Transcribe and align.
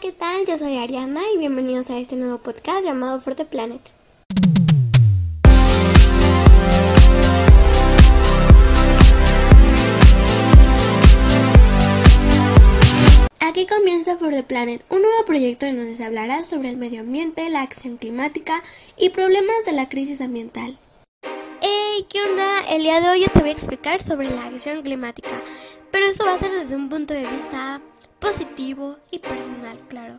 ¿qué 0.00 0.12
tal? 0.12 0.44
Yo 0.46 0.56
soy 0.58 0.76
Ariana 0.76 1.22
y 1.34 1.38
bienvenidos 1.38 1.90
a 1.90 1.98
este 1.98 2.14
nuevo 2.14 2.38
podcast 2.38 2.84
llamado 2.84 3.20
For 3.20 3.34
the 3.34 3.44
Planet. 3.44 3.80
Aquí 13.40 13.66
comienza 13.66 14.16
For 14.16 14.30
the 14.30 14.44
Planet, 14.44 14.84
un 14.90 15.02
nuevo 15.02 15.24
proyecto 15.26 15.66
en 15.66 15.78
donde 15.78 15.96
se 15.96 16.04
hablará 16.04 16.44
sobre 16.44 16.70
el 16.70 16.76
medio 16.76 17.00
ambiente, 17.00 17.48
la 17.50 17.62
acción 17.62 17.96
climática 17.96 18.62
y 18.96 19.08
problemas 19.08 19.64
de 19.66 19.72
la 19.72 19.88
crisis 19.88 20.20
ambiental. 20.20 20.78
¡Hey! 21.60 22.06
¿Qué 22.08 22.20
onda? 22.20 22.60
El 22.70 22.82
día 22.82 23.00
de 23.00 23.08
hoy 23.08 23.26
te 23.32 23.40
voy 23.40 23.48
a 23.48 23.52
explicar 23.52 24.00
sobre 24.00 24.30
la 24.30 24.44
acción 24.44 24.82
climática, 24.82 25.42
pero 25.90 26.06
eso 26.06 26.24
va 26.24 26.34
a 26.34 26.38
ser 26.38 26.52
desde 26.52 26.76
un 26.76 26.88
punto 26.88 27.14
de 27.14 27.26
vista 27.26 27.80
positivo 28.18 28.98
y 29.10 29.18
personal, 29.18 29.78
claro. 29.88 30.18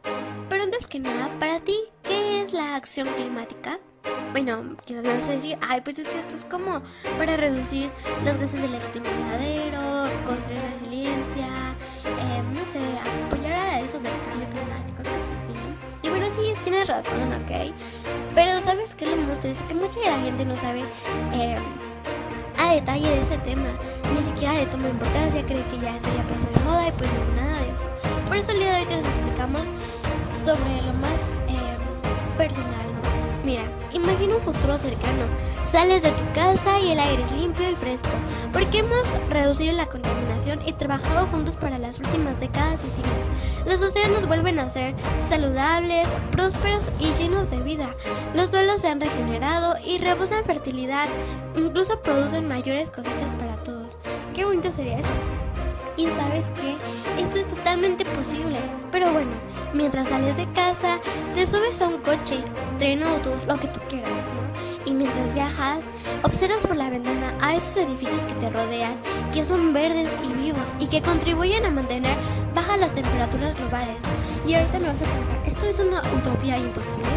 Pero 0.49 0.63
antes 0.63 0.87
que 0.87 0.99
nada, 0.99 1.37
para 1.39 1.59
ti, 1.59 1.75
¿qué 2.03 2.41
es 2.41 2.53
la 2.53 2.75
acción 2.75 3.07
climática? 3.15 3.79
Bueno, 4.31 4.75
quizás 4.85 5.03
me 5.03 5.13
vas 5.13 5.27
a 5.27 5.33
decir, 5.33 5.57
ay, 5.67 5.81
pues 5.81 5.99
es 5.99 6.09
que 6.09 6.19
esto 6.19 6.35
es 6.35 6.45
como 6.45 6.81
para 7.17 7.35
reducir 7.35 7.91
los 8.23 8.37
gases 8.37 8.61
del 8.61 8.73
efecto 8.75 8.99
invernadero, 8.99 10.25
construir 10.25 10.61
resiliencia, 10.61 11.47
eh, 12.05 12.43
no 12.53 12.65
sé, 12.65 12.79
apoyar 13.25 13.53
a 13.53 13.79
eso 13.81 13.99
del 13.99 14.21
cambio 14.21 14.47
climático, 14.49 15.03
cosas 15.03 15.29
así, 15.29 15.53
¿no? 15.53 15.75
Y 16.01 16.09
bueno, 16.09 16.29
sí, 16.29 16.41
tienes 16.63 16.87
razón, 16.87 17.33
¿ok? 17.33 17.73
Pero 18.35 18.61
¿sabes 18.61 18.95
qué 18.95 19.07
lo 19.07 19.17
más 19.17 19.39
triste? 19.39 19.65
Que 19.67 19.75
mucha 19.75 19.99
de 19.99 20.05
la 20.05 20.19
gente 20.19 20.45
no 20.45 20.57
sabe 20.57 20.85
eh, 21.33 21.59
detalle 22.71 23.09
de 23.09 23.21
ese 23.21 23.37
tema, 23.39 23.69
ni 24.15 24.21
siquiera 24.21 24.53
le 24.53 24.65
toma 24.65 24.89
importancia, 24.89 25.45
cree 25.45 25.63
que 25.63 25.79
ya 25.79 25.95
eso 25.95 26.09
ya 26.15 26.25
pasó 26.27 26.45
de 26.47 26.65
moda 26.65 26.87
y 26.87 26.91
pues 26.93 27.09
no, 27.13 27.41
nada 27.41 27.61
de 27.61 27.71
eso. 27.71 27.87
Por 28.27 28.37
eso 28.37 28.51
el 28.51 28.59
día 28.59 28.73
de 28.73 28.79
hoy 28.81 28.85
te 28.85 28.99
explicamos 28.99 29.71
sobre 30.31 30.81
lo 30.85 30.93
más 31.01 31.41
eh, 31.47 32.37
personal. 32.37 32.98
Mira, 33.43 33.63
imagina 33.93 34.35
un 34.35 34.41
futuro 34.41 34.77
cercano. 34.77 35.25
Sales 35.65 36.03
de 36.03 36.11
tu 36.11 36.23
casa 36.33 36.79
y 36.79 36.91
el 36.91 36.99
aire 36.99 37.23
es 37.23 37.31
limpio 37.31 37.69
y 37.69 37.75
fresco, 37.75 38.09
porque 38.51 38.79
hemos 38.79 39.13
reducido 39.29 39.73
la 39.73 39.85
contaminación 39.85 40.59
y 40.65 40.73
trabajado 40.73 41.25
juntos 41.27 41.55
para 41.55 41.77
las 41.77 41.99
últimas 41.99 42.39
décadas 42.39 42.83
y 42.85 42.91
siglos. 42.91 43.27
Los 43.65 43.81
océanos 43.81 44.27
vuelven 44.27 44.59
a 44.59 44.69
ser 44.69 44.93
saludables, 45.19 46.07
prósperos 46.31 46.91
y 46.99 47.13
llenos 47.13 47.49
de 47.49 47.61
vida. 47.61 47.87
Los 48.33 48.51
suelos 48.51 48.81
se 48.81 48.89
han 48.89 48.99
regenerado 48.99 49.75
y 49.85 49.99
rebosan 49.99 50.43
fertilidad, 50.43 51.07
incluso 51.55 52.01
producen 52.01 52.47
mayores 52.47 52.91
cosechas 52.91 53.31
para 53.33 53.57
todos. 53.63 53.99
Qué 54.33 54.45
bonito 54.45 54.71
sería 54.71 54.99
eso. 54.99 55.11
Y 55.99 56.09
sabes 56.09 56.49
que 56.51 56.77
esto 57.21 57.39
es 57.39 57.47
totalmente 57.47 58.05
posible. 58.05 58.57
Pero 58.89 59.11
bueno, 59.11 59.31
mientras 59.73 60.07
sales 60.07 60.37
de 60.37 60.45
casa, 60.53 60.97
te 61.33 61.45
subes 61.45 61.81
a 61.81 61.89
un 61.89 61.97
coche, 61.97 62.41
tren 62.77 63.03
o 63.03 63.07
autobús, 63.07 63.45
lo 63.45 63.59
que 63.59 63.67
tú 63.67 63.81
quieras, 63.89 64.25
¿no? 64.27 64.89
Y 64.89 64.93
mientras 64.93 65.33
viajas, 65.33 65.87
observas 66.23 66.65
por 66.65 66.77
la 66.77 66.89
ventana 66.89 67.35
a 67.41 67.53
esos 67.53 67.83
edificios 67.83 68.23
que 68.23 68.35
te 68.35 68.49
rodean, 68.49 68.97
que 69.33 69.43
son 69.43 69.73
verdes 69.73 70.15
y 70.23 70.33
vivos 70.41 70.73
y 70.79 70.87
que 70.87 71.01
contribuyen 71.01 71.65
a 71.65 71.69
mantener 71.69 72.17
bajas 72.55 72.79
las 72.79 72.93
temperaturas 72.93 73.55
globales. 73.55 74.01
Y 74.47 74.53
ahorita 74.53 74.79
me 74.79 74.87
vas 74.87 75.01
a 75.01 75.05
preguntar, 75.05 75.41
¿esto 75.45 75.65
es 75.65 75.81
una 75.81 75.99
utopía 76.17 76.57
imposible? 76.57 77.09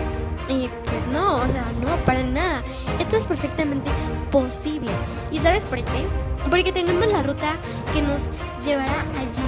Y 0.48 0.69
pues 0.84 1.06
no, 1.06 1.36
o 1.36 1.46
sea, 1.46 1.64
no, 1.80 2.05
para 2.05 2.24
nada. 2.24 2.64
Esto 3.03 3.17
es 3.17 3.25
perfectamente 3.25 3.91
posible. 4.31 4.92
¿Y 5.33 5.41
sabes 5.41 5.64
por 5.64 5.78
qué? 5.78 6.06
Porque 6.48 6.72
tenemos 6.72 7.05
la 7.08 7.20
ruta 7.20 7.58
que 7.92 8.00
nos 8.00 8.31
llevará 8.64 9.00
allí. 9.19 9.42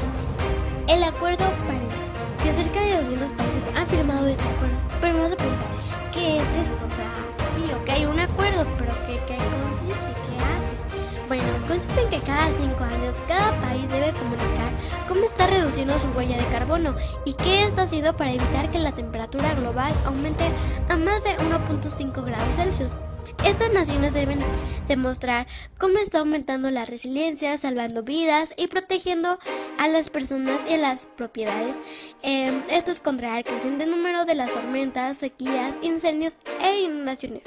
El 0.89 1.05
Acuerdo 1.05 1.45
París, 1.65 2.11
que 2.43 2.53
cerca 2.53 2.81
de 2.81 3.01
200 3.01 3.31
países 3.31 3.71
han 3.77 3.87
firmado 3.87 4.27
este 4.27 4.43
acuerdo. 4.43 4.77
Pero 5.01 5.15
me 5.15 5.21
vas 5.21 5.33
a 5.33 5.37
preguntar, 5.37 5.69
¿qué 6.13 6.39
es 6.43 6.53
esto? 6.67 6.85
O 6.85 6.91
sea, 6.91 7.09
sí, 7.49 7.63
ok, 7.73 7.91
hay 7.91 8.07
un 8.07 8.19
acuerdo, 8.19 8.67
pero 8.77 8.93
¿qué, 9.07 9.23
qué 9.25 9.37
consiste? 9.37 10.13
¿Qué 10.27 10.37
hace? 10.43 11.29
Bueno, 11.29 11.45
consiste 11.69 12.03
en 12.03 12.09
que 12.11 12.19
cada 12.27 12.51
cinco 12.51 12.83
años 12.83 13.23
cada 13.29 13.61
país 13.61 13.89
debe 13.89 14.13
comunicar 14.15 14.73
cómo 15.07 15.27
está 15.27 15.47
reduciendo 15.47 15.97
su 16.01 16.09
huella 16.09 16.37
de 16.39 16.47
carbono 16.49 16.97
y 17.25 17.35
qué 17.35 17.63
está 17.63 17.83
haciendo 17.83 18.17
para 18.17 18.33
evitar 18.33 18.69
que 18.73 18.81
la 18.81 18.91
temperatura 18.91 19.55
global 19.55 19.93
aumente 20.07 20.45
a 20.89 20.97
más 20.97 21.23
de 21.23 21.37
1.5 21.39 22.25
grados 22.25 22.57
Celsius. 22.57 22.97
Estas 23.45 23.73
naciones 23.73 24.15
deben 24.15 24.41
demostrar 24.89 25.47
cómo 25.79 25.99
está 25.99 26.21
aumentando 26.21 26.71
la 26.71 26.87
resiliencia, 26.87 27.57
salvando 27.59 28.03
vidas 28.03 28.55
y 28.57 28.69
protegiendo 28.69 29.39
a 29.79 29.89
las 29.89 30.09
personas 30.09 30.63
y 30.69 30.75
a 30.75 30.79
las 30.79 31.07
propiedades. 31.07 31.77
Eh, 32.23 32.63
esto 32.71 32.91
es 32.91 33.01
contra 33.01 33.39
el 33.39 33.45
creciente 33.45 33.87
número 33.87 34.25
de 34.25 34.35
las 34.35 34.53
tormentas, 34.53 35.19
sequías, 35.19 35.77
incendios 35.83 36.39
e 36.63 36.81
inundaciones. 36.81 37.43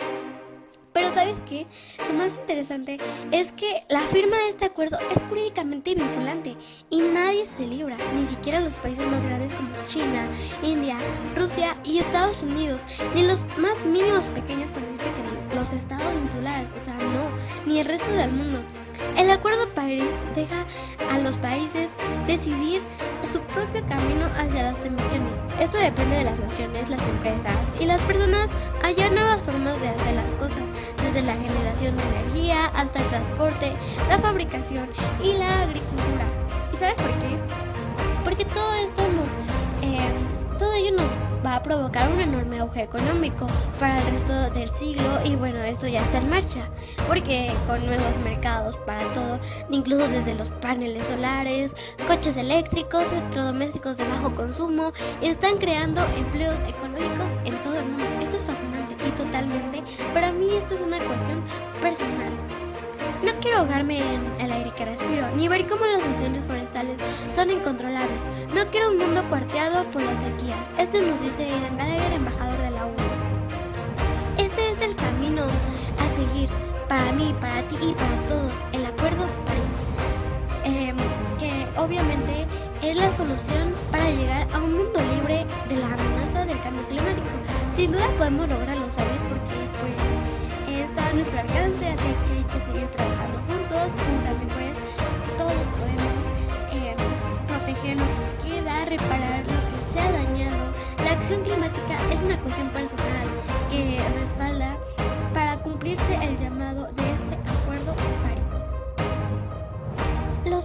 Pero 0.98 1.12
sabes 1.12 1.44
qué? 1.48 1.68
Lo 2.08 2.16
más 2.16 2.34
interesante 2.34 2.98
es 3.32 3.52
que 3.52 3.68
la 3.88 4.00
firma 4.00 4.36
de 4.36 4.50
este 4.50 4.66
acuerdo 4.66 4.98
es 5.16 5.22
jurídicamente 5.26 5.94
vinculante 5.94 6.56
y 6.90 7.02
nadie 7.02 7.46
se 7.46 7.68
libra, 7.68 7.96
ni 8.16 8.26
siquiera 8.26 8.62
los 8.62 8.80
países 8.80 9.08
más 9.08 9.24
grandes 9.24 9.54
como 9.54 9.70
China, 9.84 10.28
India, 10.64 10.98
Rusia 11.36 11.78
y 11.84 12.00
Estados 12.00 12.42
Unidos, 12.42 12.88
ni 13.14 13.22
los 13.22 13.46
más 13.60 13.86
mínimos 13.86 14.26
pequeños 14.30 14.72
con 14.72 14.86
decirte 14.86 15.14
que 15.14 15.56
los 15.56 15.72
estados 15.72 16.12
insulares, 16.20 16.70
o 16.76 16.80
sea, 16.80 16.96
no, 16.96 17.30
ni 17.68 17.78
el 17.78 17.86
resto 17.86 18.10
del 18.14 18.32
mundo. 18.32 18.64
El 19.16 19.30
Acuerdo 19.30 19.70
París 19.76 20.04
deja 20.34 20.66
a 21.12 21.20
los 21.20 21.38
países 21.38 21.92
decidir 22.26 22.82
su 23.24 23.40
propio 23.42 23.86
camino 23.86 24.26
hacia 24.38 24.64
las 24.64 24.84
emisiones. 24.86 25.34
Esto 25.60 25.78
depende 25.78 26.18
de 26.18 26.24
las 26.24 26.40
naciones, 26.40 26.90
las 26.90 27.06
empresas 27.06 27.74
y 27.80 27.86
las 27.86 28.02
personas 28.02 28.52
hallar 28.84 29.12
nuevas 29.12 29.42
formas 29.42 29.80
de 29.82 29.90
hacer 29.90 30.16
las 30.16 30.34
cosas, 30.36 30.64
desde 31.18 31.28
la 31.28 31.36
generación 31.36 31.98
de 31.98 32.04
energía 32.04 32.66
hasta 32.68 33.02
el 33.02 33.08
transporte, 33.08 33.74
la 34.08 34.20
fabricación 34.20 34.88
y 35.24 35.34
la 35.34 35.64
agricultura. 35.64 36.28
¿Y 36.72 36.78
sabes 36.78 36.96
por 36.96 37.12
qué? 37.20 37.38
Porque 38.24 38.46
todo 38.46 38.74
esto 38.76 39.02
nos, 39.08 39.34
eh, 39.82 40.58
todo 40.60 40.74
ello 40.76 40.92
nos 40.96 41.12
va 41.44 41.56
a 41.56 41.64
provocar 41.64 42.12
un 42.12 42.20
enorme 42.20 42.60
auge 42.60 42.84
económico 42.84 43.48
para 43.80 44.00
el 44.00 44.08
resto 44.08 44.34
del 44.52 44.70
siglo 44.70 45.10
y 45.24 45.36
bueno, 45.36 45.64
esto 45.64 45.88
ya 45.88 46.04
está 46.04 46.20
en 46.20 46.30
marcha, 46.30 46.70
porque 47.08 47.52
con 47.66 47.84
nuevos 47.86 48.18
mercados 48.24 48.78
para 48.78 49.12
todo, 49.14 49.40
incluso 49.72 50.08
desde 50.08 50.36
los 50.36 50.50
paneles 50.50 51.08
solares, 51.08 51.74
coches 52.08 52.38
eléctricos, 52.38 53.12
electrodomésticos 53.12 53.98
de 53.98 54.04
bajo 54.04 54.36
consumo, 54.36 54.92
están 55.22 55.58
creando 55.58 56.06
empleos 56.18 56.62
ecológicos 56.62 57.34
ahogarme 63.58 63.98
en 63.98 64.40
el 64.40 64.52
aire 64.52 64.72
que 64.72 64.86
respiro, 64.86 65.28
ni 65.36 65.48
ver 65.48 65.66
cómo 65.68 65.86
los 65.86 66.06
incendios 66.06 66.46
forestales 66.46 66.98
son 67.30 67.50
incontrolables. 67.50 68.26
No 68.54 68.70
quiero 68.70 68.92
un 68.92 69.00
mundo 69.00 69.28
cuarteado 69.30 69.90
por 69.90 70.04
la 70.04 70.16
sequía. 70.16 70.56
Esto 70.78 71.02
nos 71.02 71.22
dice 71.22 71.48
Ian 71.50 71.76
Gallagher, 71.76 72.14
embajador 72.14 72.62
de 72.62 72.72
la 72.72 72.86
ONU. 72.86 72.96
Este 74.38 74.72
es 74.72 74.82
el 74.82 74.96
camino 74.96 75.46
a 75.98 76.08
seguir 76.08 76.50
para 76.88 77.12
mí, 77.12 77.34
para 77.42 77.68
ti 77.68 77.76
y 77.82 77.94
para 77.94 78.26
todos. 78.26 78.62
El 78.74 78.86
Acuerdo 78.86 79.28
París. 79.46 79.82
Eh, 80.66 80.94
que 81.40 81.68
obviamente 81.80 82.46
es 82.84 82.96
la 82.96 83.12
solución 83.12 83.74
para 83.92 84.10
llegar 84.12 84.48
a 84.54 84.60
un 84.60 84.74
mundo 84.74 85.00
libre 85.16 85.46
de 85.68 85.78
la 85.78 85.94
amenaza 85.94 86.46
del 86.46 86.60
cambio 86.62 86.86
climático. 86.88 87.28
Sin 87.72 87.92
duda 87.92 88.08
podemos 88.18 88.48
lograrlo, 88.48 88.90
¿sabes? 88.92 89.22
Porque 89.24 89.54
pues 89.80 90.07
a 91.08 91.14
nuestro 91.14 91.40
alcance, 91.40 91.88
así 91.88 92.16
que 92.28 92.34
hay 92.34 92.44
que 92.44 92.60
seguir 92.60 92.88
trabajando 92.88 93.40
juntos. 93.48 93.96
Tú 93.96 94.24
también 94.24 94.50
puedes, 94.50 94.78
todos 95.38 95.68
podemos 95.80 96.32
eh, 96.74 96.96
proteger 97.48 97.98
lo 97.98 98.06
que 98.06 98.50
queda, 98.50 98.86
reparar 98.86 99.46
lo 99.48 99.76
que 99.76 99.82
se 99.82 100.00
ha 100.00 100.12
dañado. 100.12 100.74
La 101.04 101.12
acción 101.12 101.42
climática 101.44 101.96
es 102.12 102.22
una 102.22 102.38
cuestión 102.42 102.70
personal 102.70 103.28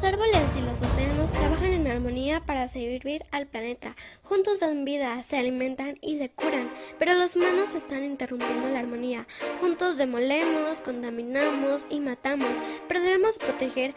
Los 0.02 0.14
árboles 0.14 0.56
y 0.56 0.62
los 0.62 0.82
océanos 0.82 1.30
trabajan 1.30 1.72
en 1.72 1.86
armonía 1.86 2.44
para 2.44 2.66
servir 2.66 3.22
al 3.30 3.46
planeta. 3.46 3.94
Juntos 4.24 4.58
dan 4.58 4.84
vida, 4.84 5.22
se 5.22 5.38
alimentan 5.38 5.96
y 6.00 6.18
se 6.18 6.28
curan, 6.28 6.72
pero 6.98 7.14
los 7.14 7.36
humanos 7.36 7.76
están 7.76 8.02
interrumpiendo 8.02 8.68
la 8.68 8.80
armonía. 8.80 9.28
Juntos 9.60 9.98
demolemos, 9.98 10.80
contaminamos 10.80 11.86
y 11.88 12.00
matamos, 12.00 12.50
pero 12.88 13.00
debemos 13.00 13.38
proteger 13.38 13.94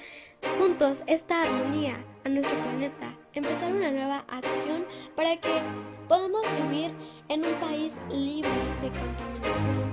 juntos 0.60 1.02
esta 1.08 1.42
armonía 1.42 1.96
a 2.24 2.30
nuestro 2.30 2.62
planeta. 2.62 3.18
Empezar 3.34 3.74
una 3.74 3.90
nueva 3.90 4.26
acción 4.30 4.86
para 5.16 5.36
que 5.38 5.60
podamos 6.08 6.44
vivir 6.62 6.92
en 7.30 7.46
un 7.46 7.56
país 7.56 7.96
libre 8.12 8.52
de 8.80 8.90
contaminación. 8.90 9.92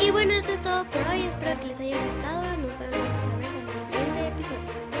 Y 0.00 0.10
bueno, 0.10 0.32
esto 0.32 0.50
es 0.50 0.62
todo 0.62 0.84
por 0.90 1.06
hoy. 1.06 1.22
Espero 1.22 1.60
que 1.60 1.68
les 1.68 1.78
haya 1.78 2.04
gustado. 2.06 2.42
Nos 2.56 2.76
vemos 2.80 3.24
a 3.24 3.36
ver 3.36 3.46
en 3.46 3.68
el 3.68 3.80
siguiente 3.80 4.26
episodio. 4.26 4.93